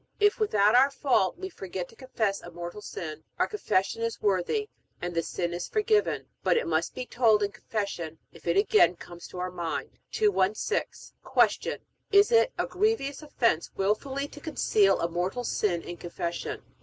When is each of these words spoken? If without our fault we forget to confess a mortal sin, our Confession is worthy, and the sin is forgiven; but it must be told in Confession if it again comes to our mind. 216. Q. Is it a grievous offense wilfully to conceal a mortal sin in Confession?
If 0.19 0.39
without 0.39 0.73
our 0.73 0.89
fault 0.89 1.37
we 1.37 1.47
forget 1.47 1.87
to 1.89 1.95
confess 1.95 2.41
a 2.41 2.49
mortal 2.49 2.81
sin, 2.81 3.23
our 3.37 3.45
Confession 3.45 4.01
is 4.01 4.19
worthy, 4.19 4.67
and 4.99 5.13
the 5.13 5.21
sin 5.21 5.53
is 5.53 5.67
forgiven; 5.69 6.25
but 6.41 6.57
it 6.57 6.65
must 6.65 6.95
be 6.95 7.05
told 7.05 7.43
in 7.43 7.51
Confession 7.51 8.17
if 8.33 8.47
it 8.47 8.57
again 8.57 8.95
comes 8.95 9.27
to 9.27 9.37
our 9.37 9.51
mind. 9.51 9.99
216. 10.11 11.13
Q. 11.61 11.77
Is 12.11 12.31
it 12.31 12.51
a 12.57 12.65
grievous 12.65 13.21
offense 13.21 13.69
wilfully 13.75 14.27
to 14.29 14.41
conceal 14.41 14.99
a 14.99 15.07
mortal 15.07 15.43
sin 15.43 15.83
in 15.83 15.97
Confession? 15.97 16.63